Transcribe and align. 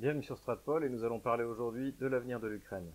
Bienvenue 0.00 0.22
sur 0.22 0.38
Stratpol 0.38 0.84
et 0.84 0.88
nous 0.88 1.02
allons 1.02 1.18
parler 1.18 1.42
aujourd'hui 1.42 1.92
de 1.92 2.06
l'avenir 2.06 2.38
de 2.38 2.46
l'Ukraine. 2.46 2.88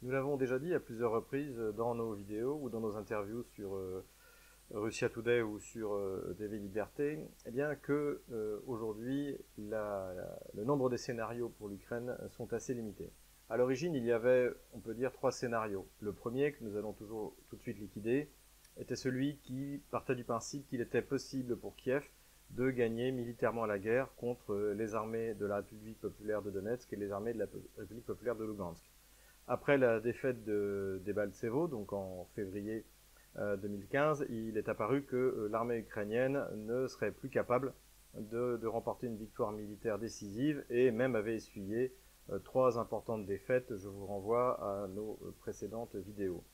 Nous 0.00 0.10
l'avons 0.10 0.38
déjà 0.38 0.58
dit 0.58 0.72
à 0.72 0.80
plusieurs 0.80 1.10
reprises 1.10 1.58
dans 1.76 1.94
nos 1.94 2.14
vidéos 2.14 2.58
ou 2.62 2.70
dans 2.70 2.80
nos 2.80 2.96
interviews 2.96 3.42
sur 3.42 3.76
euh, 3.76 4.02
Russia 4.72 5.08
Today 5.08 5.42
ou 5.42 5.58
sur 5.58 5.94
euh, 5.94 6.34
TV 6.38 6.58
Liberté, 6.58 7.18
eh 7.46 7.50
bien 7.50 7.74
que 7.76 8.22
euh, 8.32 8.58
aujourd'hui 8.66 9.36
le 9.58 10.64
nombre 10.64 10.90
de 10.90 10.96
scénarios 10.96 11.50
pour 11.50 11.68
l'Ukraine 11.68 12.16
sont 12.30 12.52
assez 12.52 12.74
limités. 12.74 13.12
À 13.48 13.56
l'origine, 13.56 13.94
il 13.94 14.04
y 14.04 14.10
avait, 14.10 14.50
on 14.72 14.80
peut 14.80 14.94
dire, 14.94 15.12
trois 15.12 15.30
scénarios. 15.30 15.86
Le 16.00 16.12
premier, 16.12 16.52
que 16.52 16.64
nous 16.64 16.76
allons 16.76 16.92
toujours 16.92 17.36
tout 17.48 17.56
de 17.56 17.62
suite 17.62 17.78
liquider, 17.78 18.28
était 18.76 18.96
celui 18.96 19.38
qui 19.38 19.80
partait 19.90 20.16
du 20.16 20.24
principe 20.24 20.66
qu'il 20.68 20.80
était 20.80 21.02
possible 21.02 21.56
pour 21.56 21.76
Kiev 21.76 22.04
de 22.50 22.70
gagner 22.70 23.12
militairement 23.12 23.64
la 23.64 23.78
guerre 23.78 24.12
contre 24.16 24.72
les 24.76 24.94
armées 24.94 25.34
de 25.34 25.46
la 25.46 25.56
République 25.56 26.00
populaire 26.00 26.42
de 26.42 26.50
Donetsk 26.50 26.92
et 26.92 26.96
les 26.96 27.12
armées 27.12 27.34
de 27.34 27.38
la 27.38 27.46
République 27.78 28.06
populaire 28.06 28.36
de 28.36 28.44
Lugansk. 28.44 28.84
Après 29.48 29.78
la 29.78 30.00
défaite 30.00 30.44
de 30.44 31.00
Debaltsevo, 31.04 31.68
donc 31.68 31.92
en 31.92 32.26
février 32.34 32.84
2015, 33.36 34.22
euh, 34.22 34.26
il 34.30 34.56
est 34.56 34.68
apparu 34.68 35.04
que 35.04 35.16
euh, 35.16 35.48
l'armée 35.50 35.78
ukrainienne 35.78 36.42
ne 36.56 36.86
serait 36.86 37.12
plus 37.12 37.28
capable 37.28 37.74
de, 38.14 38.66
remporter 38.66 39.06
une 39.06 39.16
victoire 39.16 39.52
militaire 39.52 39.98
décisive 39.98 40.64
et 40.70 40.90
même 40.90 41.14
avait 41.14 41.34
essuyé 41.34 41.94
euh, 42.30 42.38
trois 42.38 42.78
importantes 42.78 43.26
défaites. 43.26 43.76
Je 43.76 43.88
vous 43.88 44.06
renvoie 44.06 44.84
à 44.84 44.88
nos 44.88 45.18
précédentes 45.40 45.96
vidéos. 45.96 46.44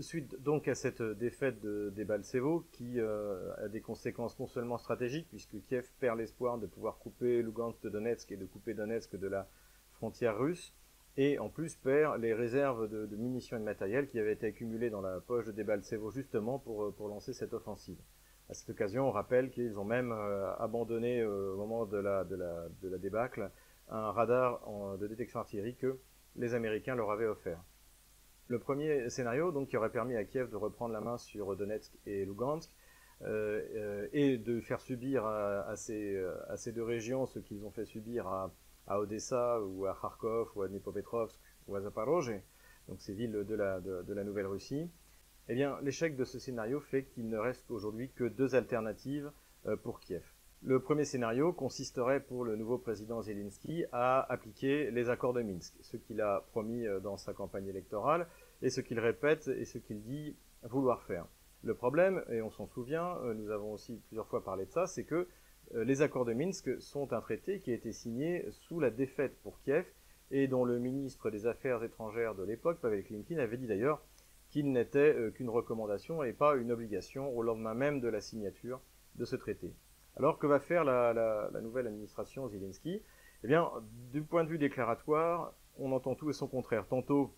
Suite 0.00 0.40
donc 0.42 0.68
à 0.68 0.74
cette 0.74 1.02
défaite 1.02 1.60
de 1.60 1.92
Debaltsevo, 1.96 2.66
qui 2.70 3.00
a 3.00 3.68
des 3.68 3.80
conséquences 3.80 4.38
non 4.38 4.46
seulement 4.46 4.78
stratégiques, 4.78 5.26
puisque 5.28 5.60
Kiev 5.62 5.90
perd 5.98 6.18
l'espoir 6.18 6.58
de 6.58 6.66
pouvoir 6.66 6.98
couper 6.98 7.42
Lugansk 7.42 7.82
de 7.82 7.88
Donetsk 7.88 8.30
et 8.30 8.36
de 8.36 8.44
couper 8.44 8.74
Donetsk 8.74 9.16
de 9.16 9.26
la 9.26 9.48
frontière 9.94 10.38
russe, 10.38 10.72
et 11.18 11.36
en 11.40 11.48
plus 11.48 11.74
perd 11.74 12.20
les 12.20 12.32
réserves 12.32 12.88
de, 12.88 13.16
munitions 13.16 13.56
et 13.56 13.60
de 13.60 13.64
matériel 13.64 14.06
qui 14.06 14.20
avaient 14.20 14.34
été 14.34 14.46
accumulées 14.46 14.88
dans 14.88 15.00
la 15.00 15.20
poche 15.20 15.46
de 15.46 15.52
Debaltsevo 15.52 16.12
justement 16.12 16.60
pour, 16.60 16.84
euh, 16.84 16.94
pour 16.96 17.08
lancer 17.08 17.32
cette 17.32 17.52
offensive. 17.52 17.98
À 18.48 18.54
cette 18.54 18.70
occasion, 18.70 19.08
on 19.08 19.10
rappelle 19.10 19.50
qu'ils 19.50 19.80
ont 19.80 19.84
même 19.84 20.12
euh, 20.12 20.54
abandonné 20.58 21.20
euh, 21.20 21.54
au 21.54 21.56
moment 21.56 21.86
de 21.86 21.98
la, 21.98 22.22
de, 22.22 22.36
la, 22.36 22.68
de 22.82 22.88
la, 22.88 22.98
débâcle 22.98 23.50
un 23.88 24.12
radar 24.12 24.60
de 24.98 25.06
détection 25.08 25.40
artillerie 25.40 25.74
que 25.74 25.98
les 26.36 26.54
Américains 26.54 26.94
leur 26.94 27.10
avaient 27.10 27.26
offert. 27.26 27.64
Le 28.46 28.60
premier 28.60 29.10
scénario, 29.10 29.50
donc, 29.50 29.70
qui 29.70 29.76
aurait 29.76 29.90
permis 29.90 30.14
à 30.14 30.24
Kiev 30.24 30.50
de 30.50 30.56
reprendre 30.56 30.92
la 30.92 31.00
main 31.00 31.16
sur 31.16 31.56
Donetsk 31.56 31.94
et 32.06 32.26
Lugansk, 32.26 32.70
et 34.12 34.36
de 34.36 34.60
faire 34.60 34.82
subir 34.82 35.24
à, 35.24 35.74
ces, 35.76 36.22
à, 36.48 36.58
ces, 36.58 36.72
deux 36.72 36.82
régions 36.82 37.24
ce 37.24 37.38
qu'ils 37.38 37.64
ont 37.64 37.70
fait 37.70 37.86
subir 37.86 38.26
à, 38.28 38.52
à 38.88 38.98
Odessa 38.98 39.60
ou 39.62 39.86
à 39.86 39.96
Kharkov 40.00 40.50
ou 40.56 40.62
à 40.62 40.68
Dnipropetrovsk 40.68 41.38
ou 41.68 41.76
à 41.76 41.80
Zaporozhye, 41.80 42.40
donc 42.88 43.00
ces 43.00 43.12
villes 43.12 43.44
de 43.46 43.54
la, 43.54 43.80
de, 43.80 44.12
la 44.12 44.24
Nouvelle-Russie, 44.24 44.90
eh 45.48 45.54
bien, 45.54 45.78
l'échec 45.82 46.16
de 46.16 46.24
ce 46.24 46.38
scénario 46.38 46.80
fait 46.80 47.04
qu'il 47.04 47.28
ne 47.28 47.38
reste 47.38 47.70
aujourd'hui 47.70 48.10
que 48.10 48.24
deux 48.24 48.54
alternatives 48.54 49.30
euh, 49.66 49.76
pour 49.76 50.00
Kiev. 50.00 50.24
Le 50.62 50.80
premier 50.80 51.04
scénario 51.04 51.52
consisterait 51.52 52.20
pour 52.20 52.44
le 52.44 52.56
nouveau 52.56 52.78
président 52.78 53.22
Zelensky 53.22 53.84
à 53.92 54.20
appliquer 54.32 54.90
les 54.90 55.08
accords 55.08 55.32
de 55.32 55.42
Minsk, 55.42 55.74
ce 55.80 55.96
qu'il 55.96 56.20
a 56.20 56.44
promis 56.50 56.86
euh, 56.86 56.98
dans 56.98 57.16
sa 57.16 57.32
campagne 57.32 57.68
électorale 57.68 58.26
et 58.62 58.70
ce 58.70 58.80
qu'il 58.80 58.98
répète 58.98 59.48
et 59.48 59.64
ce 59.64 59.78
qu'il 59.78 60.02
dit 60.02 60.36
vouloir 60.62 61.02
faire. 61.02 61.26
Le 61.62 61.74
problème, 61.74 62.24
et 62.30 62.42
on 62.42 62.50
s'en 62.50 62.66
souvient, 62.66 63.18
euh, 63.18 63.34
nous 63.34 63.50
avons 63.50 63.72
aussi 63.72 64.00
plusieurs 64.08 64.26
fois 64.26 64.44
parlé 64.44 64.66
de 64.66 64.70
ça, 64.70 64.86
c'est 64.86 65.04
que 65.04 65.28
les 65.74 66.02
accords 66.02 66.24
de 66.24 66.32
Minsk 66.32 66.80
sont 66.80 67.12
un 67.12 67.20
traité 67.20 67.60
qui 67.60 67.70
a 67.70 67.74
été 67.74 67.92
signé 67.92 68.44
sous 68.50 68.80
la 68.80 68.90
défaite 68.90 69.36
pour 69.42 69.60
Kiev 69.60 69.84
et 70.30 70.46
dont 70.46 70.64
le 70.64 70.78
ministre 70.78 71.30
des 71.30 71.46
Affaires 71.46 71.82
étrangères 71.82 72.34
de 72.34 72.42
l'époque, 72.42 72.80
Pavel 72.80 73.04
Klimkin, 73.04 73.38
avait 73.38 73.56
dit 73.56 73.66
d'ailleurs 73.66 74.02
qu'il 74.50 74.72
n'était 74.72 75.14
euh, 75.14 75.30
qu'une 75.30 75.50
recommandation 75.50 76.22
et 76.22 76.32
pas 76.32 76.56
une 76.56 76.72
obligation 76.72 77.36
au 77.36 77.42
lendemain 77.42 77.74
même 77.74 78.00
de 78.00 78.08
la 78.08 78.20
signature 78.20 78.80
de 79.16 79.24
ce 79.24 79.36
traité. 79.36 79.72
Alors 80.16 80.38
que 80.38 80.46
va 80.46 80.58
faire 80.58 80.84
la, 80.84 81.50
nouvelle 81.62 81.86
administration 81.86 82.48
Zelensky? 82.48 83.02
Eh 83.44 83.46
bien, 83.46 83.70
du 84.12 84.22
point 84.22 84.42
de 84.42 84.48
vue 84.48 84.58
déclaratoire, 84.58 85.52
on 85.78 85.92
entend 85.92 86.14
tout 86.14 86.28
et 86.28 86.32
son 86.32 86.48
contraire. 86.48 86.86
Tantôt, 86.88 87.32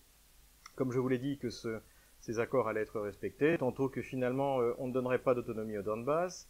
comme 0.76 0.92
je 0.92 0.98
vous 0.98 1.08
l'ai 1.08 1.18
dit, 1.18 1.36
que 1.36 1.50
ces 1.50 2.38
accords 2.38 2.68
allaient 2.68 2.82
être 2.82 3.00
respectés, 3.00 3.58
tantôt 3.58 3.88
que 3.88 4.00
finalement 4.00 4.60
euh, 4.60 4.72
on 4.78 4.88
ne 4.88 4.92
donnerait 4.92 5.18
pas 5.18 5.34
d'autonomie 5.34 5.76
au 5.76 5.82
Donbass, 5.82 6.48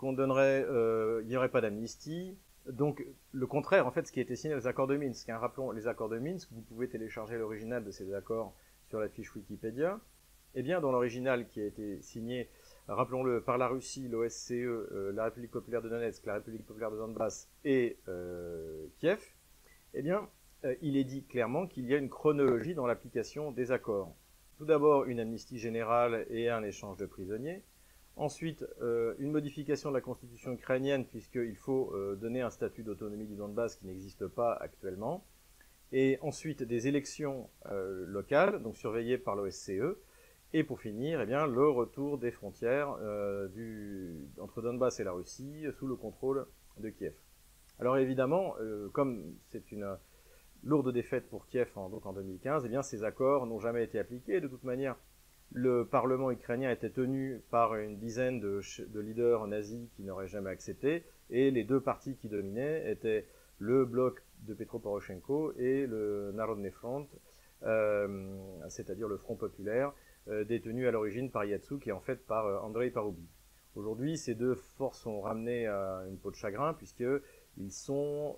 qu'on 0.00 0.14
donnerait, 0.14 0.64
euh, 0.66 1.20
il 1.22 1.28
n'y 1.28 1.36
aurait 1.36 1.50
pas 1.50 1.60
d'amnistie. 1.60 2.34
Donc 2.66 3.04
le 3.32 3.46
contraire, 3.46 3.86
en 3.86 3.90
fait, 3.90 4.06
ce 4.06 4.12
qui 4.12 4.18
a 4.18 4.22
été 4.22 4.34
signé 4.34 4.54
les 4.54 4.66
accords 4.66 4.86
de 4.86 4.96
Minsk. 4.96 5.28
Hein. 5.28 5.36
Rappelons 5.36 5.72
les 5.72 5.86
accords 5.88 6.08
de 6.08 6.18
Minsk, 6.18 6.48
vous 6.52 6.62
pouvez 6.62 6.88
télécharger 6.88 7.36
l'original 7.36 7.84
de 7.84 7.90
ces 7.90 8.14
accords 8.14 8.54
sur 8.88 8.98
la 8.98 9.08
fiche 9.08 9.34
Wikipédia. 9.34 10.00
Eh 10.54 10.62
bien, 10.62 10.80
dans 10.80 10.90
l'original 10.90 11.46
qui 11.46 11.60
a 11.60 11.66
été 11.66 12.00
signé, 12.00 12.48
rappelons-le, 12.88 13.42
par 13.42 13.58
la 13.58 13.68
Russie, 13.68 14.08
l'OSCE, 14.08 14.52
euh, 14.52 15.12
la 15.14 15.24
République 15.24 15.50
populaire 15.50 15.82
de 15.82 15.90
Donetsk, 15.90 16.24
la 16.24 16.34
République 16.34 16.66
populaire 16.66 16.90
de 16.90 16.96
Donbass 16.96 17.48
et 17.64 17.98
euh, 18.08 18.86
Kiev, 18.98 19.20
eh 19.92 20.02
bien, 20.02 20.28
il 20.82 20.96
est 20.96 21.04
dit 21.04 21.24
clairement 21.24 21.66
qu'il 21.66 21.86
y 21.86 21.94
a 21.94 21.96
une 21.96 22.10
chronologie 22.10 22.74
dans 22.74 22.86
l'application 22.86 23.50
des 23.50 23.70
accords. 23.70 24.14
Tout 24.58 24.66
d'abord, 24.66 25.04
une 25.04 25.20
amnistie 25.20 25.58
générale 25.58 26.26
et 26.30 26.50
un 26.50 26.62
échange 26.62 26.96
de 26.98 27.06
prisonniers. 27.06 27.62
Ensuite, 28.20 28.66
euh, 28.82 29.14
une 29.18 29.30
modification 29.30 29.88
de 29.88 29.94
la 29.94 30.02
constitution 30.02 30.52
ukrainienne, 30.52 31.06
puisqu'il 31.06 31.56
faut 31.56 31.90
euh, 31.94 32.16
donner 32.16 32.42
un 32.42 32.50
statut 32.50 32.82
d'autonomie 32.82 33.24
du 33.24 33.34
Donbass 33.34 33.76
qui 33.76 33.86
n'existe 33.86 34.26
pas 34.26 34.52
actuellement. 34.60 35.24
Et 35.90 36.18
ensuite, 36.20 36.62
des 36.62 36.86
élections 36.86 37.48
euh, 37.70 38.04
locales, 38.06 38.62
donc 38.62 38.76
surveillées 38.76 39.16
par 39.16 39.36
l'OSCE. 39.36 39.96
Et 40.52 40.64
pour 40.64 40.82
finir, 40.82 41.22
eh 41.22 41.26
le 41.26 41.70
retour 41.70 42.18
des 42.18 42.30
frontières 42.30 42.98
du, 43.54 44.12
entre 44.38 44.60
Donbass 44.60 45.00
et 45.00 45.04
la 45.04 45.12
Russie 45.12 45.64
sous 45.78 45.86
le 45.86 45.96
contrôle 45.96 46.44
de 46.78 46.90
Kiev. 46.90 47.14
Alors 47.78 47.96
évidemment, 47.96 48.56
comme 48.92 49.32
c'est 49.46 49.72
une 49.72 49.96
lourde 50.64 50.92
défaite 50.92 51.30
pour 51.30 51.46
Kiev 51.46 51.70
en, 51.76 51.88
donc 51.88 52.04
en 52.04 52.12
2015, 52.12 52.68
eh 52.68 52.82
ces 52.82 53.04
accords 53.04 53.46
n'ont 53.46 53.60
jamais 53.60 53.84
été 53.84 54.00
appliqués. 54.00 54.40
De 54.40 54.48
toute 54.48 54.64
manière, 54.64 54.96
le 55.52 55.84
Parlement 55.84 56.30
ukrainien 56.30 56.70
était 56.70 56.90
tenu 56.90 57.40
par 57.50 57.74
une 57.74 57.98
dizaine 57.98 58.40
de, 58.40 58.60
leaders 59.00 59.46
nazis 59.46 59.88
qui 59.96 60.02
n'auraient 60.02 60.28
jamais 60.28 60.50
accepté, 60.50 61.04
et 61.30 61.50
les 61.50 61.64
deux 61.64 61.80
partis 61.80 62.16
qui 62.16 62.28
dominaient 62.28 62.90
étaient 62.90 63.26
le 63.58 63.84
bloc 63.84 64.22
de 64.46 64.54
Petro 64.54 64.78
Poroshenko 64.78 65.52
et 65.58 65.86
le 65.86 66.32
Narodny 66.32 66.70
Front, 66.70 67.08
euh, 67.64 68.38
c'est-à-dire 68.68 69.08
le 69.08 69.16
Front 69.16 69.36
populaire, 69.36 69.92
euh, 70.28 70.44
détenu 70.44 70.86
à 70.86 70.90
l'origine 70.90 71.30
par 71.30 71.44
Yatsouk 71.44 71.86
et 71.86 71.92
en 71.92 72.00
fait 72.00 72.24
par 72.26 72.46
euh, 72.46 72.58
Andrei 72.60 72.90
Paroubi. 72.90 73.26
Aujourd'hui, 73.74 74.16
ces 74.16 74.34
deux 74.34 74.54
forces 74.54 75.00
sont 75.00 75.20
ramenées 75.20 75.66
à 75.66 76.04
une 76.08 76.16
peau 76.16 76.30
de 76.30 76.36
chagrin 76.36 76.74
puisqu'ils 76.74 77.72
sont 77.72 78.36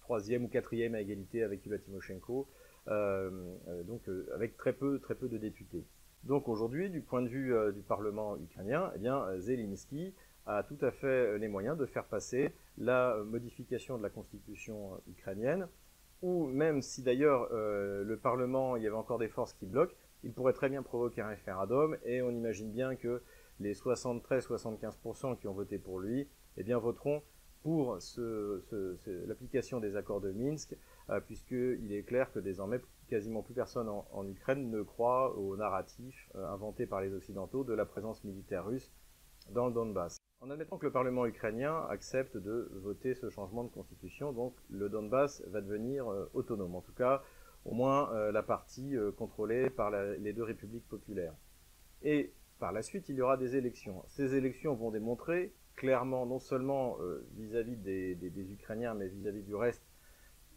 troisième 0.00 0.44
ou 0.44 0.48
quatrième 0.48 0.94
à 0.94 1.00
égalité 1.00 1.42
avec 1.42 1.64
Yulia 1.64 1.78
Tymoshenko, 1.78 2.46
donc 2.86 4.08
euh, 4.08 4.26
avec 4.34 4.56
très 4.56 4.72
peu, 4.72 4.98
très 4.98 5.14
peu 5.14 5.28
de 5.28 5.38
députés. 5.38 5.84
Donc 6.24 6.48
aujourd'hui, 6.48 6.90
du 6.90 7.00
point 7.00 7.22
de 7.22 7.28
vue 7.28 7.54
du 7.72 7.80
Parlement 7.80 8.36
ukrainien, 8.36 8.92
eh 8.94 8.98
bien, 8.98 9.26
Zelensky 9.38 10.14
a 10.46 10.62
tout 10.62 10.76
à 10.82 10.90
fait 10.90 11.38
les 11.38 11.48
moyens 11.48 11.78
de 11.78 11.86
faire 11.86 12.04
passer 12.04 12.52
la 12.76 13.16
modification 13.24 13.96
de 13.96 14.02
la 14.02 14.10
constitution 14.10 15.00
ukrainienne, 15.08 15.66
ou 16.20 16.46
même 16.46 16.82
si 16.82 17.02
d'ailleurs 17.02 17.48
le 17.50 18.18
Parlement, 18.22 18.76
il 18.76 18.82
y 18.82 18.86
avait 18.86 18.96
encore 18.96 19.18
des 19.18 19.28
forces 19.28 19.54
qui 19.54 19.64
bloquent, 19.64 19.94
il 20.22 20.32
pourrait 20.32 20.52
très 20.52 20.68
bien 20.68 20.82
provoquer 20.82 21.22
un 21.22 21.28
référendum, 21.28 21.96
et 22.04 22.20
on 22.20 22.30
imagine 22.30 22.70
bien 22.70 22.96
que 22.96 23.22
les 23.60 23.74
73-75% 23.74 25.38
qui 25.38 25.48
ont 25.48 25.54
voté 25.54 25.78
pour 25.78 26.00
lui, 26.00 26.28
eh 26.58 26.62
bien, 26.62 26.78
voteront 26.78 27.22
pour 27.62 27.98
l'application 29.26 29.80
des 29.80 29.96
accords 29.96 30.20
de 30.20 30.32
Minsk, 30.32 30.72
euh, 30.72 30.76
puisqu'il 31.18 31.92
est 31.92 32.04
clair 32.04 32.30
que 32.32 32.38
désormais 32.38 32.80
quasiment 33.10 33.42
plus 33.42 33.54
personne 33.54 33.88
en, 33.88 34.28
Ukraine 34.28 34.70
ne 34.70 34.82
croit 34.82 35.36
au 35.36 35.56
narratif 35.56 36.30
euh, 36.36 36.46
inventé 36.46 36.86
par 36.86 37.00
les 37.00 37.12
Occidentaux 37.12 37.64
de 37.64 37.74
la 37.74 37.84
présence 37.84 38.22
militaire 38.22 38.64
russe 38.64 38.90
dans 39.50 39.66
le 39.66 39.74
Donbass. 39.74 40.16
En 40.40 40.48
admettant 40.48 40.78
que 40.78 40.86
le 40.86 40.92
Parlement 40.92 41.26
ukrainien 41.26 41.84
accepte 41.90 42.36
de 42.36 42.70
voter 42.76 43.14
ce 43.14 43.28
changement 43.28 43.64
de 43.64 43.68
constitution, 43.68 44.32
donc 44.32 44.54
le 44.70 44.88
Donbass 44.88 45.42
va 45.48 45.60
devenir 45.60 46.08
euh, 46.08 46.30
autonome, 46.32 46.76
en 46.76 46.80
tout 46.80 46.94
cas 46.94 47.22
au 47.66 47.74
moins 47.74 48.10
la 48.32 48.42
partie 48.42 48.96
contrôlée 49.18 49.68
par 49.68 49.90
les 49.90 50.32
deux 50.32 50.44
républiques 50.44 50.88
populaires. 50.88 51.34
Et 52.00 52.32
par 52.58 52.72
la 52.72 52.80
suite, 52.80 53.10
il 53.10 53.16
y 53.16 53.20
aura 53.20 53.36
des 53.36 53.54
élections. 53.54 54.02
Ces 54.06 54.34
élections 54.34 54.74
vont 54.74 54.90
démontrer 54.90 55.52
clairement, 55.76 56.24
non 56.24 56.38
seulement 56.38 56.96
vis-à-vis 57.36 57.76
des, 57.76 58.52
Ukrainiens, 58.52 58.94
mais 58.94 59.08
vis-à-vis 59.08 59.42
du 59.42 59.54
reste 59.54 59.84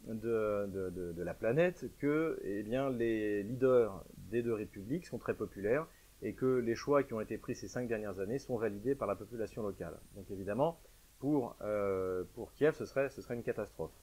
de, 0.07 1.21
la 1.21 1.33
planète, 1.33 1.85
que 1.99 2.39
eh 2.43 2.63
les 2.63 3.43
leaders 3.43 4.03
des 4.31 4.41
deux 4.41 4.53
républiques 4.53 5.05
sont 5.05 5.17
très 5.17 5.33
populaires 5.33 5.87
et 6.21 6.33
que 6.33 6.45
les 6.45 6.75
choix 6.75 7.03
qui 7.03 7.13
ont 7.13 7.21
été 7.21 7.37
pris 7.37 7.55
ces 7.55 7.67
cinq 7.67 7.87
dernières 7.87 8.19
années 8.19 8.39
sont 8.39 8.57
validés 8.57 8.95
par 8.95 9.07
la 9.07 9.15
population 9.15 9.61
locale. 9.61 9.97
Donc 10.15 10.29
évidemment, 10.31 10.79
pour, 11.19 11.55
euh, 11.61 12.23
Kiev, 12.55 12.75
ce 12.75 12.85
serait, 12.85 13.09
une 13.29 13.43
catastrophe. 13.43 13.93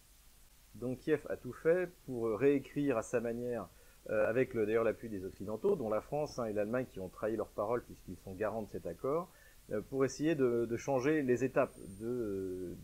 Donc 0.75 0.99
Kiev 1.01 1.27
a 1.29 1.37
tout 1.37 1.53
fait 1.53 1.91
pour 2.07 2.31
réécrire 2.39 2.97
à 2.97 3.03
sa 3.03 3.21
manière, 3.21 3.69
euh, 4.09 4.29
avec 4.29 4.57
d'ailleurs 4.57 4.85
l'appui 4.85 5.09
des 5.09 5.25
Occidentaux, 5.25 5.77
dont 5.77 5.91
la 5.91 6.01
France 6.01 6.39
hein, 6.39 6.45
et 6.47 6.53
l'Allemagne 6.53 6.87
qui 6.87 7.01
ont 7.01 7.09
trahi 7.09 7.37
leur 7.37 7.49
parole 7.49 7.83
puisqu'ils 7.83 8.17
sont 8.19 8.35
garants 8.35 8.63
de 8.63 8.71
cet 8.71 8.87
accord, 8.87 9.31
euh, 9.73 9.81
pour 9.81 10.05
essayer 10.05 10.35
de, 10.35 10.77
changer 10.77 11.23
les 11.23 11.45
étapes 11.45 11.75
de 12.01 12.77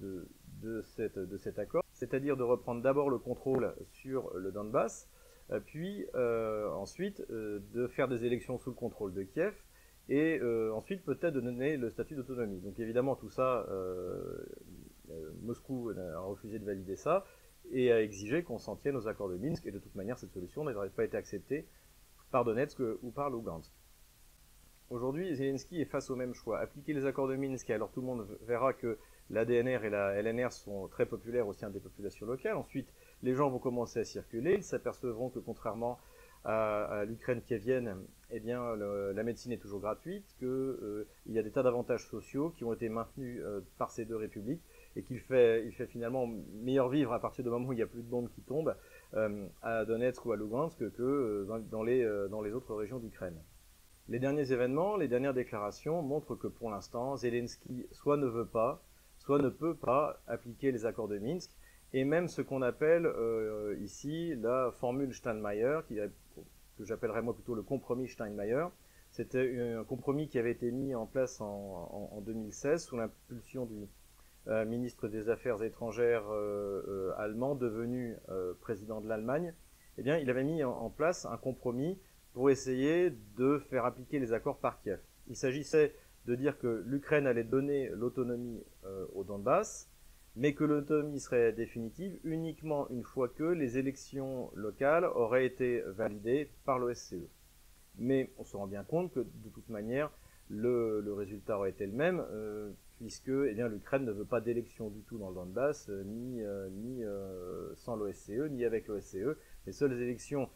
cet 1.38 1.58
accord, 1.58 1.85
c'est-à-dire 1.96 2.36
de 2.36 2.42
reprendre 2.42 2.82
d'abord 2.82 3.08
le 3.08 3.18
contrôle 3.18 3.74
sur 3.90 4.32
le 4.36 4.52
Donbass, 4.52 5.08
euh, 5.50 5.60
puis 5.60 6.06
euh, 6.14 6.70
ensuite 6.72 7.22
euh, 7.30 7.60
de 7.72 7.86
faire 7.86 8.06
des 8.06 8.24
élections 8.24 8.58
sous 8.58 8.70
le 8.70 8.76
contrôle 8.76 9.14
de 9.14 9.22
Kiev, 9.22 9.54
et 10.08 10.40
ensuite 10.72 11.04
peut-être 11.04 11.34
de 11.34 11.40
donner 11.40 11.76
le 11.76 11.90
statut 11.90 12.14
d'autonomie. 12.14 12.60
Donc 12.60 12.78
évidemment 12.78 13.16
tout 13.16 13.28
ça, 13.28 13.66
Moscou 15.42 15.90
a 15.90 16.20
refusé 16.20 16.60
de 16.60 16.64
valider 16.64 16.94
ça, 16.94 17.24
et 17.72 17.90
a 17.90 18.00
exigé 18.00 18.44
qu'on 18.44 18.58
s'en 18.58 18.76
tienne 18.76 18.94
aux 18.94 19.08
accords 19.08 19.28
de 19.28 19.36
Minsk, 19.36 19.66
et 19.66 19.72
de 19.72 19.80
toute 19.80 19.96
manière 19.96 20.16
cette 20.16 20.30
solution 20.30 20.62
n'aurait 20.62 20.90
pas 20.90 21.02
été 21.02 21.16
acceptée 21.16 21.66
par 22.30 22.44
Donetsk 22.44 22.78
ou 23.02 23.10
par 23.10 23.30
Lugansk. 23.30 23.72
Aujourd'hui, 24.90 25.34
Zelensky 25.34 25.80
est 25.80 25.86
face 25.86 26.08
au 26.08 26.14
même 26.14 26.34
choix. 26.34 26.60
Appliquer 26.60 26.92
les 26.92 27.04
accords 27.04 27.26
de 27.26 27.34
Minsk, 27.34 27.68
alors 27.70 27.90
tout 27.90 28.00
le 28.00 28.06
monde 28.06 28.38
verra 28.42 28.74
que 28.74 28.98
la 29.30 29.44
DNR 29.44 29.84
et 29.84 29.90
la 29.90 30.22
LNR 30.22 30.52
sont 30.52 30.88
très 30.88 31.06
populaires 31.06 31.48
au 31.48 31.52
sein 31.52 31.70
des 31.70 31.80
populations 31.80 32.26
locales. 32.26 32.56
Ensuite, 32.56 32.88
les 33.22 33.34
gens 33.34 33.50
vont 33.50 33.58
commencer 33.58 34.00
à 34.00 34.04
circuler, 34.04 34.54
ils 34.54 34.64
s'apercevront 34.64 35.30
que 35.30 35.38
contrairement 35.38 35.98
à, 36.44 37.04
l'Ukraine 37.04 37.42
qui 37.42 37.56
vienne, 37.58 37.96
eh 38.30 38.38
bien, 38.38 38.76
la 38.76 39.22
médecine 39.24 39.52
est 39.52 39.58
toujours 39.58 39.80
gratuite, 39.80 40.24
qu'il 40.38 40.46
euh, 40.46 41.08
y 41.26 41.38
a 41.38 41.42
des 41.42 41.50
tas 41.50 41.64
d'avantages 41.64 42.06
sociaux 42.06 42.50
qui 42.50 42.62
ont 42.62 42.72
été 42.72 42.88
maintenus 42.88 43.40
euh, 43.42 43.60
par 43.78 43.90
ces 43.90 44.04
deux 44.04 44.16
républiques 44.16 44.62
et 44.94 45.02
qu'il 45.02 45.18
fait, 45.18 45.68
finalement 45.88 46.28
meilleur 46.62 46.88
vivre 46.88 47.12
à 47.12 47.20
partir 47.20 47.42
du 47.42 47.50
moment 47.50 47.68
où 47.68 47.72
il 47.72 47.76
n'y 47.76 47.82
a 47.82 47.86
plus 47.86 48.02
de 48.02 48.08
bombes 48.08 48.30
qui 48.30 48.42
tombent 48.42 48.76
euh, 49.14 49.46
à 49.62 49.84
Donetsk 49.84 50.24
ou 50.24 50.32
à 50.32 50.36
Lugansk 50.36 50.78
que 50.78 51.46
dans 51.68 51.82
les 51.82 52.52
autres 52.52 52.74
régions 52.74 52.98
d'Ukraine. 52.98 53.36
Les 54.08 54.20
derniers 54.20 54.52
événements, 54.52 54.96
les 54.96 55.08
dernières 55.08 55.34
déclarations 55.34 56.00
montrent 56.00 56.36
que 56.36 56.46
pour 56.46 56.70
l'instant, 56.70 57.16
Zelensky 57.16 57.86
soit 57.90 58.16
ne 58.16 58.26
veut 58.26 58.46
pas, 58.46 58.80
soit 59.26 59.42
ne 59.42 59.48
peut 59.48 59.74
pas 59.74 60.22
appliquer 60.28 60.70
les 60.70 60.86
accords 60.86 61.08
de 61.08 61.18
Minsk, 61.18 61.50
et 61.92 62.04
même 62.04 62.28
ce 62.28 62.42
qu'on 62.42 62.62
appelle 62.62 63.06
euh, 63.06 63.76
ici 63.80 64.36
la 64.36 64.70
formule 64.70 65.12
Steinmeier, 65.12 65.80
que 65.88 66.84
j'appellerais 66.84 67.22
moi 67.22 67.34
plutôt 67.34 67.56
le 67.56 67.62
compromis 67.62 68.08
Steinmeier. 68.08 68.66
C'était 69.10 69.74
un 69.76 69.82
compromis 69.82 70.28
qui 70.28 70.38
avait 70.38 70.52
été 70.52 70.70
mis 70.70 70.94
en 70.94 71.06
place 71.06 71.40
en, 71.40 72.22
2016 72.24 72.84
sous 72.84 72.96
l'impulsion 72.96 73.66
du 73.66 73.88
euh, 74.46 74.64
ministre 74.64 75.08
des 75.08 75.28
Affaires 75.28 75.60
étrangères 75.64 76.26
euh, 76.30 77.12
allemand, 77.16 77.56
devenu 77.56 78.14
président 78.60 79.00
de 79.00 79.08
l'Allemagne. 79.08 79.54
Eh 79.98 80.02
bien, 80.02 80.18
il 80.18 80.30
avait 80.30 80.44
mis 80.44 80.62
en, 80.62 80.90
place 80.90 81.26
un 81.26 81.36
compromis 81.36 81.98
pour 82.32 82.50
essayer 82.50 83.10
de 83.36 83.58
faire 83.70 83.86
appliquer 83.86 84.20
les 84.20 84.32
accords 84.32 84.58
par 84.58 84.80
Kiev. 84.82 85.00
Il 85.26 85.34
s'agissait 85.34 85.94
de 86.26 86.34
dire 86.34 86.58
que 86.58 86.82
l'Ukraine 86.86 87.26
allait 87.26 87.44
donner 87.44 87.88
l'autonomie 87.90 88.62
au 89.14 89.24
Donbass, 89.24 89.88
mais 90.36 90.54
que 90.54 90.64
l'autonomie 90.64 91.18
serait 91.18 91.52
définitive 91.52 92.18
uniquement 92.24 92.88
une 92.90 93.02
fois 93.02 93.28
que 93.28 93.44
les 93.44 93.78
élections 93.78 94.50
locales 94.54 95.04
auraient 95.04 95.46
été 95.46 95.80
validées 95.86 96.50
par 96.64 96.78
l'OSCE. 96.78 97.14
Mais 97.98 98.30
on 98.36 98.44
se 98.44 98.56
rend 98.56 98.66
bien 98.66 98.84
compte 98.84 99.12
que 99.12 99.20
de 99.20 99.48
toute 99.54 99.68
manière, 99.70 100.10
le, 100.50 101.12
résultat 101.12 101.56
aurait 101.56 101.70
été 101.70 101.86
le 101.86 101.92
même, 101.92 102.22
euh, 102.30 102.70
puisque 102.98 103.28
eh 103.28 103.54
l'Ukraine 103.54 104.04
ne 104.04 104.12
veut 104.12 104.24
pas 104.24 104.40
d'élections 104.40 104.90
du 104.90 105.00
tout 105.02 105.18
dans 105.18 105.30
le 105.30 105.34
Donbass, 105.34 105.88
euh, 105.88 106.04
ni, 106.04 106.42
euh, 106.42 106.68
ni 106.70 107.02
sans 107.76 107.96
l'OSCE, 107.96 108.50
ni 108.50 108.64
avec 108.64 108.88
l'OSCE. 108.88 109.36
Les 109.66 109.72
seules 109.72 110.00
élections 110.00 110.48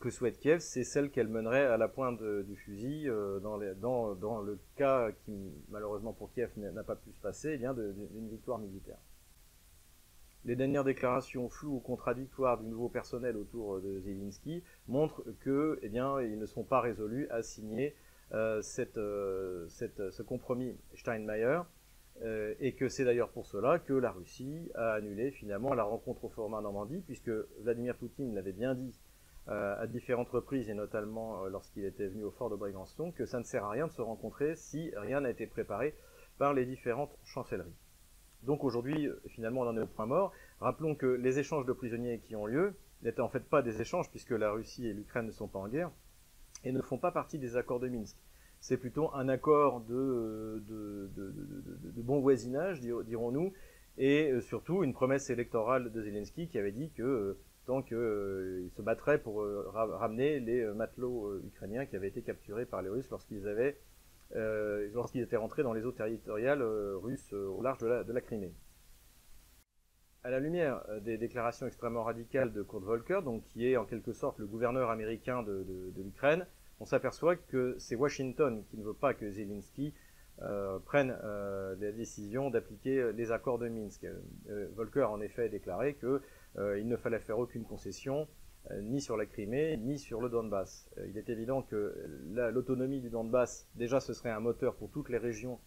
que 0.00 0.10
souhaite 0.10 0.38
Kiev, 0.38 0.60
c'est 0.60 0.84
celle 0.84 1.10
qu'elle 1.10 1.28
mènerait 1.28 1.66
à 1.66 1.76
la 1.76 1.88
pointe 1.88 2.22
du 2.22 2.56
fusil 2.56 3.08
euh, 3.08 3.40
dans, 3.40 3.56
le 3.56 4.58
cas 4.76 5.10
qui, 5.24 5.52
malheureusement 5.70 6.12
pour 6.12 6.32
Kiev, 6.32 6.50
n'a 6.56 6.82
pas 6.82 6.96
pu 6.96 7.12
se 7.12 7.20
passer, 7.20 7.54
eh 7.54 7.58
d'une 7.58 8.28
victoire 8.28 8.58
militaire. 8.58 8.98
Les 10.44 10.56
dernières 10.56 10.84
déclarations 10.84 11.48
floues 11.48 11.76
ou 11.76 11.80
contradictoires 11.80 12.58
du 12.58 12.66
nouveau 12.66 12.88
personnel 12.88 13.36
autour 13.36 13.80
de 13.80 14.00
Zelensky 14.00 14.64
montrent 14.88 15.24
que, 15.40 15.78
eh 15.82 15.88
bien, 15.88 16.20
ils 16.20 16.38
ne 16.38 16.46
sont 16.46 16.64
pas 16.64 16.80
résolus 16.80 17.28
à 17.30 17.42
signer 17.42 17.94
euh, 18.32 18.60
euh, 18.96 19.68
ce 19.68 20.22
compromis 20.22 20.76
Steinmeier, 20.94 21.60
et 22.60 22.74
que 22.74 22.88
c'est 22.88 23.04
d'ailleurs 23.04 23.30
pour 23.30 23.46
cela 23.46 23.78
que 23.78 23.92
la 23.92 24.10
Russie 24.10 24.70
a 24.74 24.92
annulé 24.92 25.30
finalement 25.32 25.74
la 25.74 25.82
rencontre 25.82 26.24
au 26.24 26.28
format 26.28 26.60
Normandie, 26.60 27.02
puisque 27.04 27.30
Vladimir 27.60 27.96
Poutine 27.96 28.34
l'avait 28.34 28.52
bien 28.52 28.74
dit 28.74 28.92
euh, 28.92 29.01
à 29.48 29.86
différentes 29.88 30.28
reprises, 30.28 30.70
et 30.70 30.74
notamment 30.74 31.44
euh, 31.44 31.48
lorsqu'il 31.48 31.84
était 31.84 32.06
venu 32.06 32.22
au 32.22 32.30
fort 32.30 32.48
de 32.48 32.54
Brégançon, 32.54 33.10
que 33.10 33.26
ça 33.26 33.40
ne 33.40 33.44
sert 33.44 33.64
à 33.64 33.70
rien 33.70 33.88
de 33.88 33.92
se 33.92 34.00
rencontrer 34.00 34.54
si 34.54 34.92
rien 34.96 35.20
n'a 35.20 35.30
été 35.30 35.46
préparé 35.48 35.94
par 36.38 36.54
les 36.54 36.64
différentes 36.64 37.16
chancelleries. 37.24 37.74
Donc 38.44 38.62
aujourd'hui, 38.62 39.08
euh, 39.08 39.20
finalement, 39.26 39.62
on 39.62 39.68
en 39.68 39.76
est 39.76 39.82
au 39.82 39.86
point 39.86 40.06
mort. 40.06 40.32
Rappelons 40.60 40.94
que 40.94 41.06
les 41.06 41.40
échanges 41.40 41.66
de 41.66 41.72
prisonniers 41.72 42.20
qui 42.20 42.36
ont 42.36 42.46
lieu 42.46 42.74
n'étaient 43.02 43.20
en 43.20 43.28
fait 43.28 43.44
pas 43.44 43.62
des 43.62 43.80
échanges, 43.80 44.08
puisque 44.10 44.30
la 44.30 44.52
Russie 44.52 44.86
et 44.86 44.92
l'Ukraine 44.92 45.26
ne 45.26 45.32
sont 45.32 45.48
pas 45.48 45.58
en 45.58 45.68
guerre, 45.68 45.90
et 46.62 46.70
ne 46.70 46.80
font 46.80 46.98
pas 46.98 47.10
partie 47.10 47.38
des 47.38 47.56
accords 47.56 47.80
de 47.80 47.88
Minsk. 47.88 48.16
C'est 48.60 48.76
plutôt 48.76 49.12
un 49.12 49.28
accord 49.28 49.80
de, 49.80 50.62
de 50.68 52.02
bon 52.02 52.20
voisinage, 52.20 52.80
dirons-nous, 52.80 53.52
et 53.98 54.40
surtout 54.40 54.84
une 54.84 54.92
promesse 54.92 55.30
électorale 55.30 55.90
de 55.90 56.00
Zelensky 56.00 56.46
qui 56.46 56.58
avait 56.58 56.70
dit 56.70 56.90
que 56.90 57.36
tant 57.66 57.84
euh, 57.92 58.68
se 58.76 58.82
battrait 58.82 59.18
pour 59.18 59.42
euh, 59.42 59.68
ramener 59.70 60.40
les 60.40 60.60
euh, 60.60 60.74
matelots 60.74 61.40
ukrainiens 61.44 61.86
qui 61.86 61.96
avaient 61.96 62.08
été 62.08 62.22
capturés 62.22 62.66
par 62.66 62.82
les 62.82 62.88
Russes 62.88 63.08
lorsqu'ils 63.10 63.46
avaient 63.48 63.78
lorsqu'ils 64.94 65.20
étaient 65.20 65.36
rentrés 65.36 65.62
dans 65.62 65.74
les 65.74 65.84
eaux 65.84 65.92
territoriales 65.92 66.62
russes 66.62 67.34
au 67.34 67.60
large 67.60 67.80
de 67.80 68.12
la, 68.14 68.20
Crimée. 68.22 68.54
À 70.24 70.30
la 70.30 70.40
lumière 70.40 70.82
des 71.02 71.18
déclarations 71.18 71.66
extrêmement 71.66 72.04
radicales 72.04 72.50
de 72.50 72.62
Kurt 72.62 72.82
Volker, 72.82 73.20
donc 73.22 73.44
qui 73.44 73.66
est 73.66 73.76
en 73.76 73.84
quelque 73.84 74.14
sorte 74.14 74.38
le 74.38 74.46
gouverneur 74.46 74.88
américain 74.88 75.42
de, 75.42 75.92
l'Ukraine, 75.98 76.46
on 76.80 76.86
s'aperçoit 76.86 77.36
que 77.36 77.76
c'est 77.78 77.94
Washington 77.94 78.64
qui 78.70 78.78
ne 78.78 78.84
veut 78.84 78.94
pas 78.94 79.12
que 79.12 79.30
Zelensky 79.30 79.92
euh, 80.40 80.78
prenne 80.78 81.14
euh, 81.22 81.76
la 81.78 81.92
décision 81.92 82.48
d'appliquer 82.48 83.12
les 83.12 83.32
accords 83.32 83.58
de 83.58 83.68
Minsk. 83.68 84.04
Euh, 84.04 84.66
Volker 84.74 85.04
en 85.04 85.20
effet 85.20 85.44
a 85.44 85.48
déclaré 85.48 85.92
que 85.94 86.06
euh, 86.06 86.20
il 86.56 86.86
ne 86.86 86.96
fallait 86.96 87.18
faire 87.18 87.38
aucune 87.38 87.64
concession 87.64 88.28
euh, 88.70 88.80
ni 88.80 89.00
sur 89.00 89.16
la 89.16 89.26
Crimée, 89.26 89.76
ni 89.76 89.98
sur 89.98 90.20
le 90.20 90.28
Donbass. 90.28 90.88
Euh, 90.98 91.06
il 91.08 91.18
est 91.18 91.28
évident 91.28 91.62
que 91.62 91.94
l'autonomie 92.52 93.00
du 93.00 93.10
Donbass, 93.10 93.68
déjà, 93.74 93.98
ce 93.98 94.12
serait 94.12 94.30
un 94.30 94.40
moteur 94.40 94.76
pour 94.76 94.90
toutes 94.90 95.08
les 95.08 95.18
régions 95.18 95.58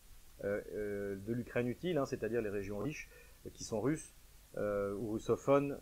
de 0.44 1.32
l'Ukraine 1.34 1.68
utile, 1.68 1.98
hein, 1.98 2.06
c'est-à-dire 2.06 2.42
les 2.42 2.50
régions 2.50 2.78
riches, 2.80 3.10
qui 3.54 3.64
sont 3.64 3.80
russes, 3.80 4.14
ou 4.58 5.12
russophones, 5.14 5.80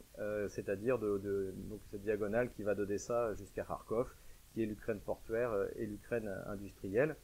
c'est-à-dire 0.48 1.00
de, 1.00 1.54
cette 1.90 2.02
diagonale 2.04 2.52
qui 2.52 2.62
va 2.62 2.76
d'Odessa 2.76 3.34
jusqu'à 3.34 3.64
Kharkov, 3.64 4.14
qui 4.54 4.62
est 4.62 4.68
l'Ukraine 4.68 5.00
portuaire 5.00 5.52
et 5.76 5.88
l'Ukraine 5.88 6.32
industrielle. 6.46 7.16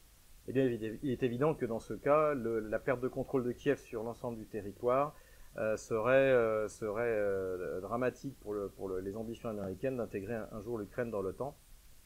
Eh 0.48 0.52
bien, 0.52 0.66
il 0.66 1.10
est 1.10 1.22
évident 1.22 1.54
que 1.54 1.64
dans 1.64 1.78
ce 1.78 1.94
cas, 1.94 2.34
la 2.34 2.78
perte 2.80 3.00
de 3.00 3.08
contrôle 3.08 3.44
de 3.44 3.52
Kiev 3.52 3.78
sur 3.78 4.02
l'ensemble 4.02 4.36
du 4.36 4.46
territoire 4.46 5.14
euh, 5.56 5.76
serait, 5.76 6.30
euh, 6.30 6.68
serait 6.68 7.02
euh, 7.10 7.80
dramatique 7.80 8.38
pour, 8.40 8.54
le, 8.54 8.68
pour 8.68 8.88
le, 8.88 9.00
les 9.00 9.16
ambitions 9.16 9.48
américaines 9.48 9.96
d'intégrer 9.96 10.36
un, 10.36 10.60
jour 10.60 10.78
l'Ukraine 10.78 11.10
dans 11.10 11.22
l'OTAN, 11.22 11.56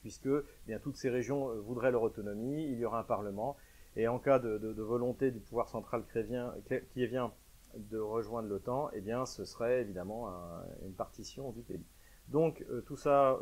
puisque 0.00 0.26
eh 0.28 0.66
bien, 0.66 0.78
toutes 0.78 0.96
ces 0.96 1.10
régions 1.10 1.54
voudraient 1.60 1.90
leur 1.90 2.02
autonomie, 2.02 2.64
il 2.64 2.78
y 2.78 2.86
aura 2.86 3.00
un 3.00 3.04
parlement, 3.04 3.56
et 3.96 4.08
en 4.08 4.18
cas 4.18 4.38
de, 4.38 4.56
de, 4.56 4.72
de 4.72 4.82
volonté 4.82 5.30
du 5.30 5.40
pouvoir 5.40 5.68
central 5.68 6.04
qui 6.90 7.06
vient 7.06 7.32
de 7.76 7.98
rejoindre 7.98 8.48
l'OTAN, 8.48 8.88
eh 8.94 9.02
bien, 9.02 9.26
ce 9.26 9.44
serait 9.44 9.82
évidemment 9.82 10.28
un, 10.28 10.64
une 10.86 10.94
partition 10.94 11.52
du 11.52 11.60
pays. 11.60 11.84
Donc 12.28 12.64
tout 12.86 12.96
ça, 12.96 13.38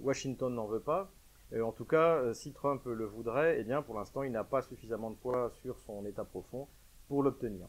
Washington 0.00 0.54
n'en 0.54 0.66
veut 0.66 0.80
pas. 0.80 1.12
Et 1.52 1.60
en 1.60 1.72
tout 1.72 1.84
cas, 1.84 2.32
si 2.32 2.52
Trump 2.52 2.82
le 2.86 3.04
voudrait, 3.04 3.60
eh 3.60 3.64
bien, 3.64 3.82
pour 3.82 3.94
l'instant, 3.94 4.22
il 4.22 4.32
n'a 4.32 4.44
pas 4.44 4.62
suffisamment 4.62 5.10
de 5.10 5.16
poids 5.16 5.50
sur 5.60 5.78
son 5.78 6.06
État 6.06 6.24
profond 6.24 6.66
pour 7.08 7.22
l'obtenir. 7.22 7.68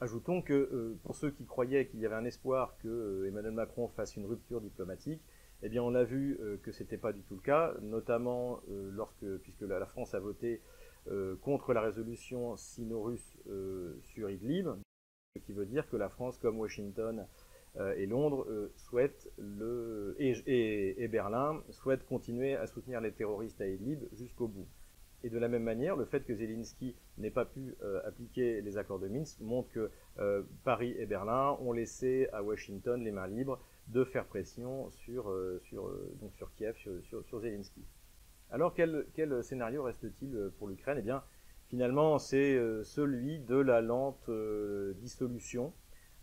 Ajoutons 0.00 0.40
que 0.40 0.54
euh, 0.54 0.98
pour 1.02 1.14
ceux 1.14 1.30
qui 1.30 1.44
croyaient 1.44 1.86
qu'il 1.86 2.00
y 2.00 2.06
avait 2.06 2.14
un 2.14 2.24
espoir 2.24 2.74
que 2.78 2.88
euh, 2.88 3.28
Emmanuel 3.28 3.52
Macron 3.52 3.88
fasse 3.88 4.16
une 4.16 4.24
rupture 4.24 4.62
diplomatique, 4.62 5.20
eh 5.62 5.68
bien 5.68 5.82
on 5.82 5.94
a 5.94 6.04
vu 6.04 6.38
euh, 6.40 6.56
que 6.62 6.72
c'était 6.72 6.96
pas 6.96 7.12
du 7.12 7.20
tout 7.22 7.34
le 7.34 7.42
cas, 7.42 7.74
notamment 7.82 8.60
lorsque, 8.68 9.26
puisque 9.42 9.60
la, 9.60 9.84
France 9.84 10.14
a 10.14 10.20
voté 10.20 10.62
contre 11.42 11.72
la 11.72 11.80
résolution 11.80 12.56
sino-russe 12.56 13.38
sur 14.02 14.30
Idlib, 14.30 14.68
ce 15.34 15.40
qui 15.40 15.52
veut 15.52 15.66
dire 15.66 15.88
que 15.88 15.96
la 15.96 16.08
France, 16.08 16.38
comme 16.38 16.58
Washington 16.58 17.26
et 17.96 18.06
Londres, 18.06 18.46
souhaitent 18.76 19.30
le, 19.38 20.14
et, 20.18 21.02
et 21.02 21.08
Berlin, 21.08 21.62
souhaitent 21.70 22.06
continuer 22.06 22.54
à 22.54 22.66
soutenir 22.66 23.00
les 23.00 23.12
terroristes 23.12 23.60
à 23.60 23.66
Idlib 23.66 24.00
jusqu'au 24.12 24.46
bout. 24.46 24.68
Et 25.22 25.28
de 25.28 25.38
la 25.38 25.48
même 25.48 25.62
manière, 25.62 25.96
le 25.96 26.06
fait 26.06 26.24
que 26.24 26.34
Zelensky 26.34 26.94
n'ait 27.18 27.30
pas 27.30 27.44
pu 27.44 27.74
euh, 27.82 28.00
appliquer 28.06 28.62
les 28.62 28.78
accords 28.78 28.98
de 28.98 29.08
Minsk 29.08 29.40
montre 29.40 29.70
que 29.70 29.90
euh, 30.18 30.42
Paris 30.64 30.94
et 30.98 31.04
Berlin 31.04 31.58
ont 31.60 31.72
laissé 31.72 32.28
à 32.32 32.42
Washington 32.42 33.02
les 33.02 33.12
mains 33.12 33.26
libres 33.26 33.60
de 33.88 34.04
faire 34.04 34.24
pression 34.24 34.90
sur, 34.90 35.30
euh, 35.30 35.60
sur, 35.64 35.90
donc 36.20 36.34
sur 36.36 36.52
Kiev, 36.54 36.74
sur, 36.76 37.24
sur, 37.26 37.40
Zelensky. 37.40 37.84
Alors 38.50 38.72
quel, 38.72 39.06
quel 39.14 39.44
scénario 39.44 39.82
reste-t-il 39.82 40.50
pour 40.58 40.68
l'Ukraine? 40.68 40.96
Eh 40.98 41.02
bien, 41.02 41.22
finalement, 41.68 42.18
c'est 42.18 42.58
celui 42.82 43.40
de 43.40 43.56
la 43.56 43.80
lente 43.80 44.28
dissolution. 44.96 45.72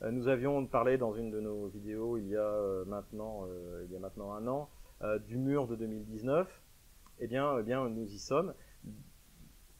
nous 0.01 0.27
avions 0.27 0.65
parlé 0.65 0.97
dans 0.97 1.13
une 1.13 1.29
de 1.29 1.39
nos 1.39 1.67
vidéos 1.67 2.17
il 2.17 2.27
y 2.27 2.35
a 2.35 2.83
maintenant, 2.85 3.47
il 3.85 3.91
y 3.91 3.95
a 3.95 3.99
maintenant 3.99 4.33
un 4.33 4.45
an 4.47 4.69
du 5.25 5.37
mur 5.37 5.67
de 5.67 5.75
2019. 5.77 6.61
Eh 7.19 7.27
bien, 7.27 7.57
eh 7.59 7.63
bien, 7.63 7.87
nous 7.87 8.13
y 8.13 8.19
sommes 8.19 8.53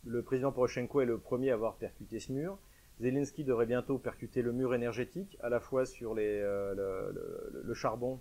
le 0.08 0.22
président 0.22 0.52
Poroshenko 0.52 1.02
est 1.02 1.06
le 1.06 1.18
premier 1.18 1.52
à 1.52 1.56
avoir 1.56 1.76
percuté 1.76 2.20
ce 2.20 2.32
mur. 2.32 2.58
Zelensky 3.00 3.44
devrait 3.44 3.66
bientôt 3.66 3.98
percuter 3.98 4.42
le 4.42 4.54
mur 4.54 4.74
énergétique, 4.74 5.38
à 5.42 5.50
la 5.50 5.60
fois 5.60 5.86
sur 5.86 6.16
euh, 6.18 7.12
le, 7.64 7.74
charbon 7.74 8.20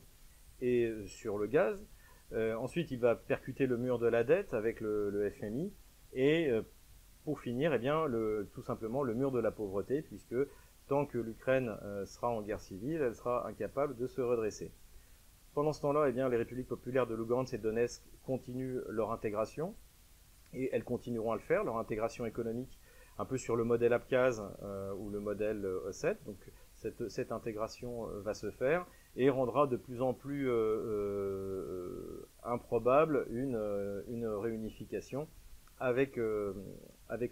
et 0.60 0.92
sur 1.06 1.38
le 1.38 1.46
gaz. 1.46 1.86
Euh, 2.32 2.54
ensuite, 2.56 2.90
il 2.90 2.98
va 2.98 3.14
percuter 3.14 3.66
le 3.66 3.78
mur 3.78 3.98
de 3.98 4.06
la 4.06 4.24
dette 4.24 4.52
avec 4.52 4.80
le, 4.80 5.30
FMI. 5.30 5.72
Et 6.12 6.50
euh, 6.50 6.62
pour 7.24 7.40
finir, 7.40 7.72
eh 7.72 8.50
tout 8.52 8.62
simplement 8.62 9.02
le 9.02 9.14
mur 9.14 9.30
de 9.30 9.40
la 9.40 9.50
pauvreté, 9.50 10.02
puisque 10.02 10.36
tant 10.88 11.06
que 11.06 11.18
l'Ukraine 11.18 11.74
sera 12.04 12.28
en 12.28 12.42
guerre 12.42 12.60
civile, 12.60 13.00
elle 13.00 13.14
sera 13.14 13.48
incapable 13.48 13.96
de 13.96 14.06
se 14.06 14.20
redresser. 14.20 14.70
Pendant 15.54 15.72
ce 15.72 15.80
temps-là, 15.80 16.08
eh 16.08 16.12
les 16.12 16.36
républiques 16.36 16.68
populaires 16.68 17.06
de 17.06 17.14
Lugansk 17.14 17.54
et 17.54 17.58
Donetsk 17.58 18.02
continuent 18.24 18.82
leur 18.88 19.10
intégration 19.10 19.74
et 20.52 20.70
elles 20.72 20.84
continueront 20.84 21.32
à 21.32 21.36
le 21.36 21.42
faire, 21.42 21.64
leur 21.64 21.78
intégration 21.78 22.26
économique 22.26 22.78
un 23.18 23.24
peu 23.24 23.38
sur 23.38 23.56
le 23.56 23.64
modèle 23.64 23.92
Abkhaz 23.92 24.42
euh, 24.62 24.92
ou 24.94 25.10
le 25.10 25.20
modèle 25.20 25.64
euh, 25.64 25.88
Osset. 25.88 26.18
Donc 26.26 26.36
cette, 26.74 27.32
intégration 27.32 28.08
euh, 28.08 28.20
va 28.20 28.34
se 28.34 28.50
faire 28.50 28.86
et 29.16 29.30
rendra 29.30 29.66
de 29.66 29.76
plus 29.76 30.02
en 30.02 30.12
plus 30.12 30.50
improbable 32.42 33.26
une, 33.30 33.56
réunification 34.26 35.26
avec, 35.80 36.18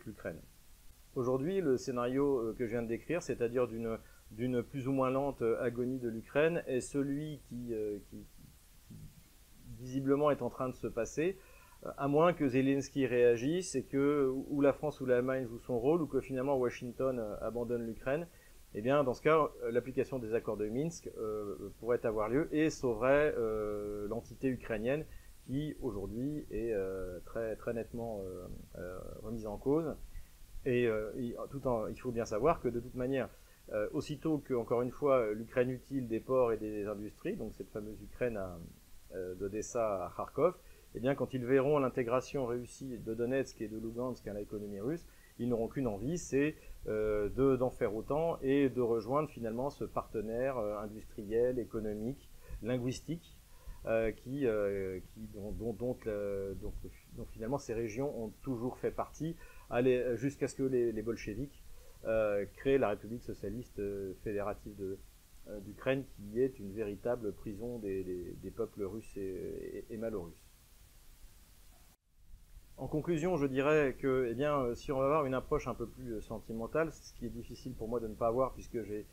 l'Ukraine. 0.06 0.40
Aujourd'hui, 1.14 1.60
le 1.60 1.76
scénario 1.76 2.54
que 2.58 2.64
je 2.64 2.70
viens 2.70 2.82
de 2.82 2.88
décrire, 2.88 3.22
c'est-à-dire 3.22 3.68
d'une 3.68 3.98
d'une 4.30 4.62
plus 4.62 4.88
ou 4.88 4.92
moins 4.92 5.10
lente 5.10 5.42
agonie 5.60 5.98
de 5.98 6.08
l'Ukraine, 6.08 6.64
est 6.66 6.80
celui 6.80 7.38
qui, 7.48 7.74
visiblement 9.78 10.30
est 10.30 10.40
en 10.40 10.48
train 10.48 10.70
de 10.70 10.74
se 10.74 10.86
passer 10.86 11.38
à 11.96 12.08
moins 12.08 12.32
que 12.32 12.48
Zelensky 12.48 13.06
réagisse 13.06 13.74
et 13.74 13.84
que 13.84 14.32
ou 14.48 14.60
la 14.60 14.72
France 14.72 15.00
ou 15.00 15.06
l'Allemagne 15.06 15.46
jouent 15.46 15.58
son 15.58 15.78
rôle 15.78 16.02
ou 16.02 16.06
que 16.06 16.20
finalement 16.20 16.56
Washington 16.56 17.18
euh, 17.18 17.36
abandonne 17.40 17.86
l'Ukraine, 17.86 18.26
eh 18.74 18.80
bien 18.80 19.04
dans 19.04 19.14
ce 19.14 19.22
cas, 19.22 19.50
euh, 19.62 19.70
l'application 19.70 20.18
des 20.18 20.34
accords 20.34 20.56
de 20.56 20.68
Minsk 20.68 21.10
euh, 21.18 21.72
pourrait 21.78 22.04
avoir 22.04 22.28
lieu 22.28 22.48
et 22.52 22.70
sauverait 22.70 23.34
l'entité 24.08 24.48
ukrainienne 24.48 25.04
qui 25.46 25.74
aujourd'hui 25.82 26.46
est 26.50 26.74
très 27.26 27.54
très 27.56 27.74
nettement 27.74 28.22
remise 29.22 29.46
en 29.46 29.58
cause. 29.58 29.94
Et 30.64 30.88
tout 31.50 31.66
en, 31.66 31.86
il 31.88 32.00
faut 32.00 32.12
bien 32.12 32.24
savoir 32.24 32.62
que 32.62 32.68
de 32.68 32.80
toute 32.80 32.94
manière, 32.94 33.28
aussitôt 33.92 34.38
que 34.38 34.54
encore 34.54 34.80
une 34.80 34.90
fois 34.90 35.34
l'Ukraine 35.34 35.68
utile 35.68 36.08
des 36.08 36.20
ports 36.20 36.52
et 36.52 36.56
des 36.56 36.86
industries, 36.86 37.36
donc 37.36 37.52
cette 37.52 37.68
fameuse 37.68 38.00
Ukraine 38.00 38.40
d'Odessa 39.38 40.06
à 40.06 40.12
Kharkov, 40.16 40.54
eh 40.94 41.00
bien, 41.00 41.14
quand 41.14 41.34
ils 41.34 41.44
verront 41.44 41.78
l'intégration 41.78 42.46
réussie 42.46 42.98
de 42.98 43.14
Donetsk 43.14 43.60
et 43.60 43.68
de 43.68 43.76
Lugansk 43.76 44.26
à 44.28 44.32
l'économie 44.32 44.80
russe, 44.80 45.04
ils 45.38 45.48
n'auront 45.48 45.66
qu'une 45.66 45.88
envie, 45.88 46.18
c'est 46.18 46.54
euh, 46.86 47.28
d'en 47.56 47.70
faire 47.70 47.94
autant 47.94 48.38
et 48.42 48.68
de 48.68 48.80
rejoindre 48.80 49.28
finalement 49.28 49.70
ce 49.70 49.84
partenaire 49.84 50.58
euh, 50.58 50.78
industriel, 50.78 51.58
économique, 51.58 52.30
linguistique, 52.62 53.36
euh, 53.86 54.12
qui, 54.12 54.46
dont, 55.34 55.94
finalement 57.32 57.58
ces 57.58 57.74
régions 57.74 58.24
ont 58.24 58.32
toujours 58.42 58.78
fait 58.78 58.92
partie, 58.92 59.36
jusqu'à 60.14 60.46
ce 60.46 60.54
que 60.54 60.62
les, 60.62 61.02
bolcheviks 61.02 61.64
créent 62.54 62.78
la 62.78 62.90
République 62.90 63.22
socialiste 63.22 63.82
fédérative 64.22 64.96
d'Ukraine, 65.66 66.04
qui 66.04 66.40
est 66.40 66.58
une 66.58 66.72
véritable 66.72 67.32
prison 67.32 67.78
des, 67.78 68.52
peuples 68.54 68.84
russes 68.84 69.16
et, 69.16 69.84
et 69.90 69.96
malorusses. 69.96 70.43
En 72.76 72.88
conclusion, 72.88 73.36
je 73.36 73.46
dirais 73.46 73.96
que, 74.00 74.26
eh 74.28 74.34
bien, 74.34 74.58
euh, 74.58 74.74
si 74.74 74.90
on 74.90 74.98
va 74.98 75.04
avoir 75.04 75.26
une 75.26 75.34
approche 75.34 75.68
un 75.68 75.74
peu 75.74 75.86
plus 75.86 76.14
euh, 76.14 76.20
sentimentale, 76.20 76.92
ce 76.92 77.12
qui 77.14 77.24
est 77.24 77.30
difficile 77.30 77.72
pour 77.72 77.88
moi 77.88 78.00
de 78.00 78.08
ne 78.08 78.14
pas 78.14 78.26
avoir, 78.26 78.52
puisque 78.52 78.82
j'ai 78.82 79.06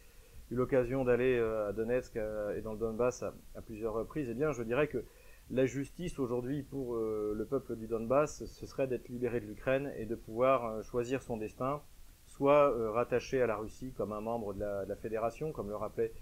eu 0.49 0.55
l'occasion 0.55 1.05
d'aller 1.05 1.37
euh, 1.37 1.69
à 1.69 1.71
Donetsk 1.71 2.15
et 2.15 2.61
dans 2.61 2.73
le 2.73 2.79
Donbass 2.79 3.21
à, 3.21 3.61
plusieurs 3.61 3.93
reprises, 3.93 4.29
eh 4.31 4.33
bien, 4.33 4.51
je 4.51 4.63
dirais 4.63 4.87
que 4.87 5.03
la 5.51 5.67
justice 5.67 6.17
aujourd'hui 6.17 6.63
pour 6.63 6.95
le 6.95 7.45
peuple 7.45 7.75
du 7.75 7.85
Donbass, 7.85 8.45
ce 8.45 8.65
serait 8.65 8.87
d'être 8.87 9.09
libéré 9.09 9.41
de 9.41 9.47
l'Ukraine 9.47 9.91
et 9.97 10.05
de 10.05 10.15
pouvoir 10.15 10.81
choisir 10.81 11.21
son 11.21 11.35
destin, 11.35 11.81
soit 12.25 12.73
rattaché 12.93 13.41
à 13.41 13.47
la 13.47 13.57
Russie 13.57 13.91
comme 13.91 14.13
un 14.13 14.21
membre 14.21 14.53
de 14.53 14.61
la, 14.61 14.95
fédération, 14.95 15.51
comme 15.51 15.67
le 15.67 15.75
rappelait 15.75 16.13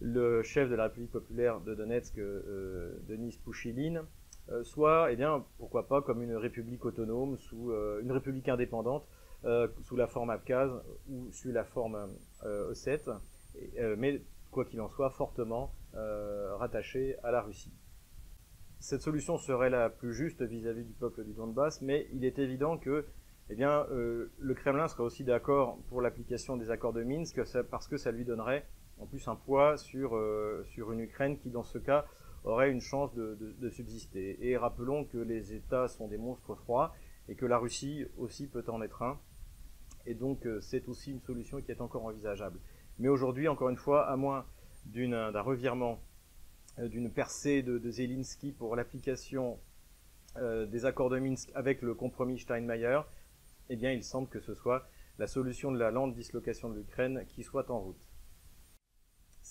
le 0.00 0.44
chef 0.44 0.70
de 0.70 0.76
la 0.76 0.84
République 0.84 1.10
populaire 1.10 1.58
de 1.60 1.74
Donetsk, 1.74 2.20
Denis 3.08 3.36
Pouchiline, 3.42 4.02
soit, 4.62 5.12
eh 5.12 5.18
pourquoi 5.58 5.86
pas, 5.86 6.02
comme 6.02 6.22
une 6.22 6.36
république 6.36 6.84
autonome, 6.84 7.36
euh, 7.52 8.00
une 8.00 8.12
république 8.12 8.48
indépendante, 8.48 9.06
euh, 9.44 9.68
sous 9.82 9.96
la 9.96 10.06
forme 10.06 10.30
Abkhaz 10.30 10.70
ou 11.08 11.30
sous 11.32 11.52
la 11.52 11.64
forme 11.64 12.08
Osset, 12.70 13.02
mais 13.96 14.22
quoi 14.50 14.64
qu'il 14.64 14.80
en 14.80 14.88
soit, 14.88 15.10
fortement 15.10 15.72
rattaché 15.92 17.16
à 17.22 17.30
la 17.30 17.42
Russie. 17.42 17.72
Cette 18.80 19.02
solution 19.02 19.36
serait 19.38 19.70
la 19.70 19.90
plus 19.90 20.14
juste 20.14 20.42
vis-à-vis 20.42 20.84
du 20.84 20.92
peuple 20.92 21.24
du 21.24 21.32
Donbass, 21.32 21.82
mais 21.82 22.08
il 22.12 22.24
est 22.24 22.38
évident 22.38 22.78
que 22.78 23.04
eh 23.50 23.56
le 23.56 24.54
Kremlin 24.54 24.88
serait 24.88 25.02
aussi 25.02 25.24
d'accord 25.24 25.78
pour 25.88 26.00
l'application 26.00 26.56
des 26.56 26.70
accords 26.70 26.92
de 26.92 27.02
Minsk 27.02 27.40
parce 27.70 27.88
que 27.88 27.96
ça 27.96 28.12
lui 28.12 28.24
donnerait 28.24 28.66
en 28.98 29.06
plus 29.06 29.26
un 29.28 29.36
poids 29.36 29.76
sur 29.76 30.16
une 30.92 31.00
Ukraine 31.00 31.38
qui, 31.38 31.50
dans 31.50 31.64
ce 31.64 31.78
cas, 31.78 32.06
aurait 32.48 32.70
une 32.70 32.80
chance 32.80 33.14
de, 33.14 33.70
subsister. 33.70 34.38
Et 34.40 34.56
rappelons 34.56 35.04
que 35.04 35.18
les 35.18 35.52
États 35.52 35.88
sont 35.88 36.08
des 36.08 36.18
monstres 36.18 36.54
froids 36.54 36.94
et 37.28 37.34
que 37.34 37.46
la 37.46 37.58
Russie 37.58 38.06
aussi 38.16 38.46
peut 38.46 38.64
en 38.68 38.82
être 38.82 39.02
un. 39.02 39.18
Et 40.06 40.14
donc 40.14 40.46
euh, 40.46 40.60
c'est 40.60 40.88
aussi 40.88 41.12
une 41.12 41.20
solution 41.20 41.60
qui 41.60 41.70
est 41.70 41.80
encore 41.80 42.04
envisageable. 42.04 42.58
Mais 42.98 43.08
aujourd'hui, 43.08 43.48
encore 43.48 43.68
une 43.68 43.76
fois, 43.76 44.08
à 44.08 44.16
moins 44.16 44.46
d'un 44.86 45.40
revirement, 45.40 46.00
euh, 46.78 46.88
d'une 46.88 47.10
percée 47.10 47.62
de, 47.62 47.90
Zelensky 47.90 48.52
pour 48.52 48.74
l'application 48.76 49.58
euh, 50.36 50.66
des 50.66 50.86
accords 50.86 51.10
de 51.10 51.18
Minsk 51.18 51.50
avec 51.54 51.82
le 51.82 51.94
compromis 51.94 52.38
Steinmeier, 52.38 53.00
eh 53.68 53.76
bien 53.76 53.92
il 53.92 54.02
semble 54.02 54.28
que 54.28 54.40
ce 54.40 54.54
soit 54.54 54.88
la 55.18 55.26
solution 55.26 55.72
de 55.72 55.78
la 55.78 55.90
lente 55.90 56.14
dislocation 56.14 56.70
de 56.70 56.76
l'Ukraine 56.76 57.24
qui 57.28 57.42
soit 57.42 57.70
en 57.70 57.80
route. 57.80 58.08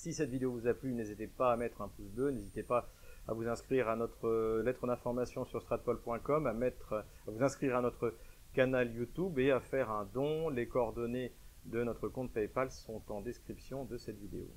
Si 0.08 0.14
cette 0.14 0.30
vidéo 0.30 0.54
vous 0.54 0.68
a 0.68 0.74
plu, 0.74 0.94
n'hésitez 0.94 1.28
pas 1.28 1.52
à 1.52 1.58
mettre 1.58 1.82
un 1.82 1.90
pouce 1.90 2.08
bleu, 2.08 2.32
n'hésitez 2.32 2.64
pas 2.64 2.90
à 3.28 3.34
vous 3.34 3.46
inscrire 3.46 3.90
à 3.90 3.98
notre 3.98 4.26
euh, 4.26 4.64
lettre 4.64 4.88
d'information 4.88 5.44
sur 5.44 5.62
stratpol.com, 5.62 6.48
à, 6.48 6.52
à 6.52 7.04
vous 7.26 7.44
inscrire 7.44 7.76
à 7.76 7.82
notre 7.82 8.16
canal 8.54 8.90
YouTube 8.96 9.38
et 9.38 9.52
à 9.52 9.60
faire 9.60 9.92
un 9.92 10.06
don. 10.06 10.48
Les 10.48 10.66
coordonnées 10.66 11.34
de 11.66 11.84
notre 11.84 12.08
compte 12.08 12.32
PayPal 12.32 12.72
sont 12.72 13.02
en 13.10 13.20
description 13.20 13.84
de 13.84 13.98
cette 13.98 14.18
vidéo. 14.18 14.48